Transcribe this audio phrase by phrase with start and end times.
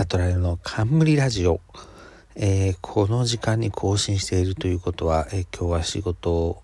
[0.00, 1.60] サトライの冠ラジオ、
[2.34, 6.62] えー、この時間に更新しているということは、えー、今日は仕事を、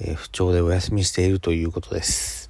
[0.00, 2.48] えー、不調でお休みしているということです。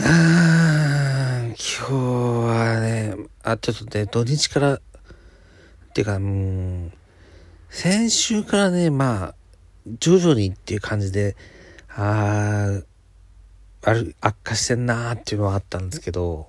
[0.00, 4.80] あ今日はね、あ、ちょっとね、土日から、っ
[5.94, 6.92] ていうか、うん、
[7.70, 9.34] 先週からね、まあ、
[10.00, 11.36] 徐々にっていう感じで、
[11.88, 12.80] あ
[13.84, 16.48] あ、悪化してんなーっていうのはあったんですけど、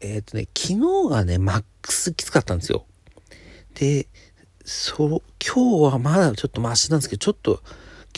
[0.00, 2.86] えっ、ー、とね、昨日がね、マックスきつかったんですよ。
[3.74, 4.06] で、
[4.64, 5.08] そう、
[5.44, 7.62] 今日はまだちょっとマシなんですけど、ちょっと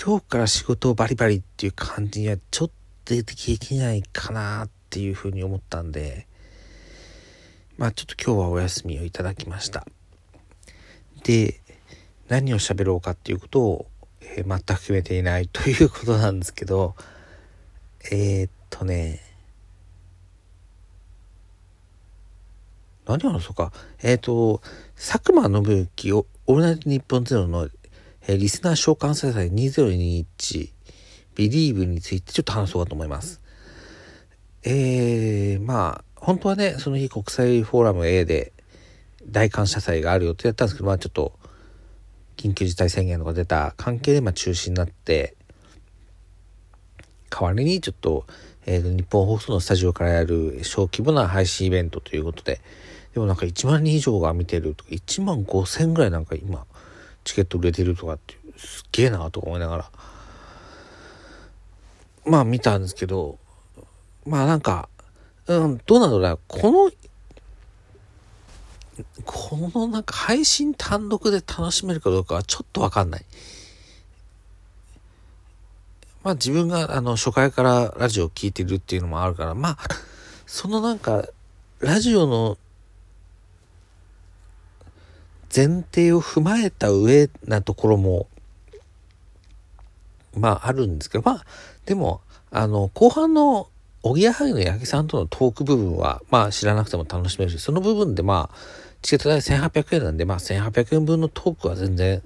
[0.02, 2.70] 今日から仕事をバリバリっていう感じにはちょっ
[3.04, 6.26] とできないかなっていうふうに思ったんで、
[7.76, 9.86] まあちょっと今日はお休みをいただきました。
[11.24, 11.60] で、
[12.28, 13.86] 何を喋ろうかっていうことを、
[14.22, 16.94] えー、全く決めていないということなんですけど、
[18.10, 19.20] えー、っとね、
[23.18, 23.72] 何話そうか。
[24.02, 24.60] えっ、ー、と、
[24.96, 27.68] 佐久間信之オールナイトニッポンゼロの、
[28.26, 30.70] えー、リスナー召喚世代2021
[31.34, 33.40] ビリーブについてちょっと話そうかと思います。
[34.62, 38.52] えー、まあ、本当はね、その日国際フォーラム A で
[39.26, 41.32] 大感謝祭がある予定だったんですけど、まあちょっと
[42.36, 45.36] 緊急事態宣言とか出た関係でまあ中止になって、
[47.30, 48.26] 代わりにちょっと、
[48.66, 52.60] えー、日本放送のスタジオからやる小規模な配信イベントということで、
[53.14, 56.64] でもなんか1万人以上が見てるとか、1万5千ぐらいなんか今、
[57.24, 59.90] チケット売れてるとかって、すっげえなとか思いながら、
[62.24, 63.38] まあ見たんですけど、
[64.26, 64.88] まあなんか、
[65.46, 66.90] うん、どうなんだろうな、この、
[69.24, 73.24] このなんか配信単独で楽しめるかどうかはちょっとわかんない。
[76.22, 79.78] まあ自分があの初回からラジオを聴いてるっていうのもあるから、まあ、
[80.46, 81.24] そのなんか、
[81.80, 82.58] ラジオの
[85.54, 88.28] 前提を踏まえた上なところも、
[90.36, 91.44] まああるんですけど、まあ、
[91.86, 93.68] でも、あの、後半の、
[94.02, 98.56] おぎやはぎの八木さんとのトーク部分は、まあ知らなくても楽しめるし、その部分でまあ、
[99.02, 102.22] チケット代1800円なんで、まあ1800円分のトークは全然、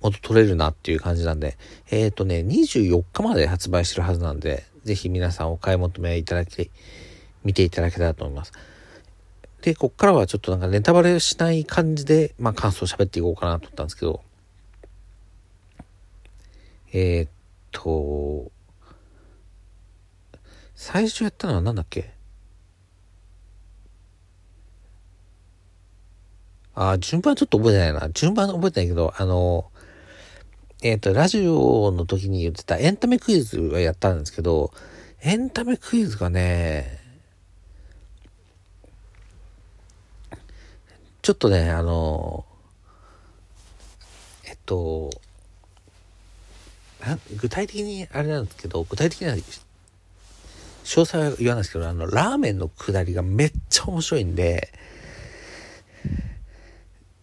[0.00, 1.56] 元取れるなっていう感じなんで、
[1.90, 6.70] えっ、ー、とね、24日まで発売してるはずなんで、ぜひ皆さんお買い求めいただき、
[7.42, 8.52] 見ていただけたらと思います。
[9.64, 14.20] で、こっからはちょっとなんかネタバレしない感じで、まあ感想喋っていこうかなと思ったんですけど、
[16.92, 17.30] えー、っ
[17.72, 18.52] と、
[20.74, 22.12] 最初やったのは何だっけ？
[26.74, 28.10] あ、順番ちょっと覚えてないな。
[28.10, 29.70] 順番覚えてないけど、あの、
[30.82, 34.72] えっ、と、ラジオの時に言ってたエンタメクイズはやったんですけど、
[35.22, 37.00] エンタメクイズがね、
[41.24, 42.44] ちょっとね、あの、
[44.44, 45.08] えっと、
[47.38, 49.40] 具体的にあれなんですけど、具体的には、詳
[50.84, 54.70] 細は言わないですけど、あの、ラーメンのくだりがめっちゃ面白いんで、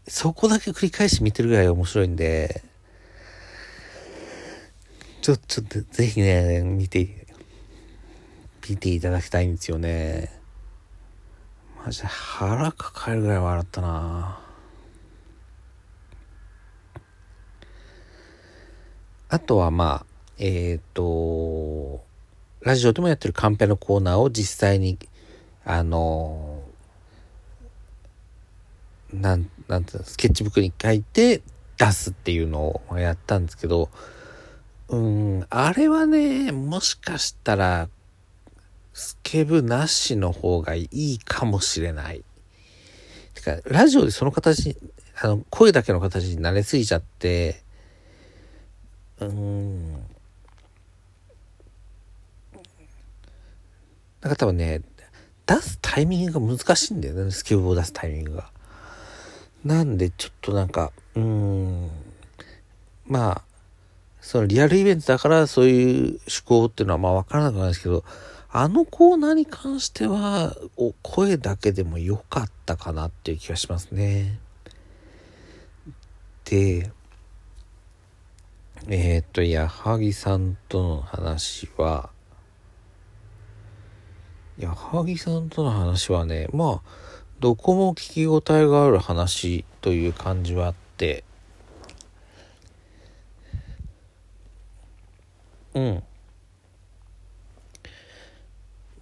[0.07, 2.63] そこだけ繰り返し見てるぐらい面白いんで、
[5.21, 7.27] ちょ、ちょっとぜひね、見て、
[8.67, 10.40] 見ていただきたいんですよね。
[11.83, 14.39] マジで腹抱えるぐらい笑ったな。
[19.29, 20.05] あとはまあ、
[20.37, 22.03] えっ、ー、と、
[22.61, 24.99] ラジオでもやってるカンペのコーナーを実際に、
[25.65, 26.61] あの、
[29.11, 31.41] なん、なんてスケッチブックに書いて
[31.77, 33.89] 出すっていうのをやったんですけど、
[34.89, 37.89] うん、あれはね、もしかしたら
[38.93, 42.23] スケブなしの方がいいかもしれない。
[43.33, 44.77] てか、ラジオでその形、
[45.21, 47.61] あの、声だけの形になれすぎちゃって、
[49.19, 49.91] うーん。
[54.21, 54.81] なんか多分ね、
[55.45, 58.51] 出すタイミングが難しいんだよね、スケブを出すタイミングが。
[59.63, 61.89] なんで、ちょっとなんか、うーん。
[63.07, 63.41] まあ、
[64.21, 68.03] そのリアルイベントだからそういう趣向っていうのはまあわからなくないですけど、
[68.53, 74.39] あのコーナーに関しては、お声だけでも良かったかなっていう気がしますね。
[76.43, 76.91] で、
[78.89, 82.09] えー、っと、矢作さんとの話は、
[84.57, 86.89] 矢作さんとの話はね、まあ、
[87.39, 91.23] どこも聞き応えがある話という感じはあって、
[95.73, 96.03] うん。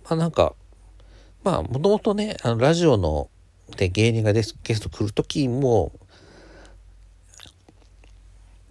[0.09, 0.56] まあなんか、
[1.44, 3.29] まあ、もともとね、あの、ラジオの、
[3.77, 5.91] で芸人がゲスト来る時も、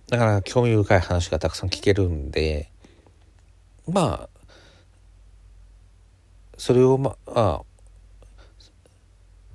[0.08, 2.70] だから興味深い話がたくさん聞けるんで、
[3.86, 4.28] まあ、
[6.56, 7.62] それをまあ、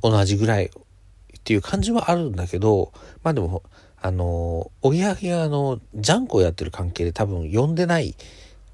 [0.01, 0.69] 同じぐらいっ
[1.44, 2.94] ていう感じはあるんだけど、
[3.24, 3.63] まあでも、
[4.01, 8.15] あの、おぎやはぎがあの、ジャンクをやってる関係で多分呼んでない、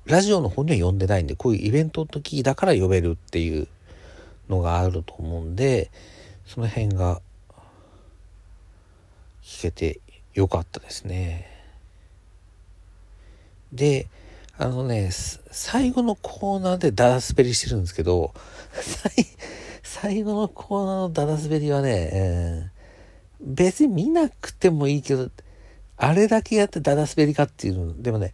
[0.10, 3.68] ラジオの方には呼んでないんで、こういうイベントの時だから呼べるっていう
[4.50, 5.92] のがあると思うんで、
[6.48, 7.22] その辺が
[9.44, 10.00] 聞けて
[10.34, 11.48] よかったですね。
[13.72, 14.08] で、
[14.58, 18.34] あのね、最後のコーナーでダダ滑りしてるんですけど、
[19.84, 25.30] 最後のコーナーのダダ滑りはね、えー、別に見なくてもいいけど、
[25.98, 28.34] あれだけやってダダ滑りかっていうの、でもね、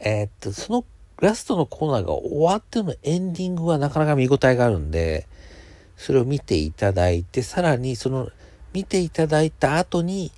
[0.00, 0.84] えー、っと、その
[1.20, 5.26] ラストのコーナーが終わってのエンディングはなかなか見応えがあるんで、
[5.96, 8.30] それを見ていただいて、さらにその
[8.72, 10.32] 見ていただいた後に、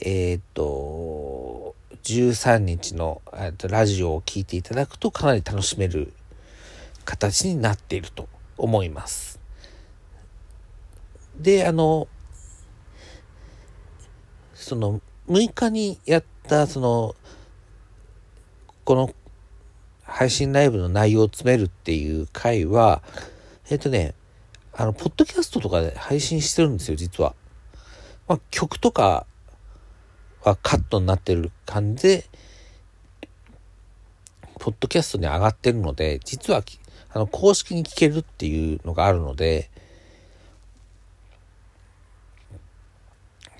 [0.00, 3.22] えー、っと、13日の
[3.68, 6.12] ラジオを聴いていただくとかなり楽しめる
[7.04, 8.28] 形になっていると
[8.58, 9.40] 思います。
[11.38, 12.08] で、あの、
[14.54, 17.14] その6日にやったその
[18.84, 19.10] この
[20.14, 23.02] 配信ライブの内容を詰めるっていう回は
[23.68, 24.14] えっ、とね
[24.72, 27.34] あのポッドキャストとかで配信してるんですよ実は。
[28.28, 29.26] まあ、曲とか
[30.42, 32.24] はカットになってる感じで
[34.60, 36.62] ポッドキャストに上がってるので実は
[37.12, 39.68] あの公式に聞けるっていうのがあるので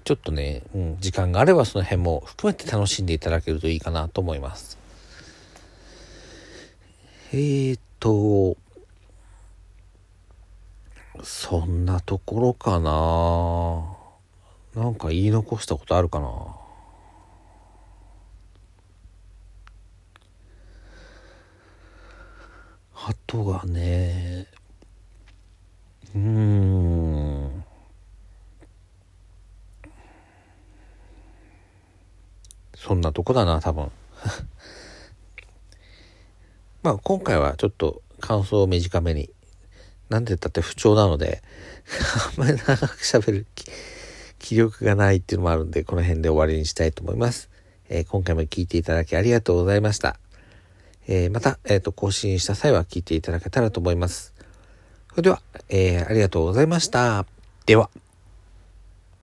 [0.04, 4.83] ちょっとね、うん、時間があればその辺も含めて楽しんでいただけるといいかなと思います。
[7.36, 8.56] えーと、
[11.24, 16.28] そんなところかななんか言い残したことあるかな
[22.94, 24.46] あとはね、
[26.14, 27.64] うーん。
[32.76, 33.90] そんなとこだな、多分。
[36.84, 39.30] まあ、今回はちょっと感想を短めに。
[40.10, 41.42] なんて言って不調なので、
[42.36, 43.46] あんまり長く喋る
[44.38, 47.48] 気力がないっていうのもあるんで、この辺で終わりにしたいと思います。
[47.88, 50.18] えー、今回も聞いていただきありがとうございました。
[51.08, 54.34] えー、また、えっ、ー、と、更新した際は聞いていただけたらと思います。
[55.08, 55.40] それでは、
[55.70, 57.24] えありがとうございました。
[57.64, 57.88] では。